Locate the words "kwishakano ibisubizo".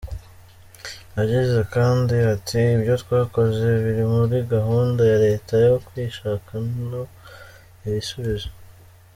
5.85-8.49